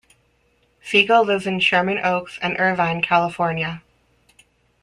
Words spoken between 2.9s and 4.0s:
California.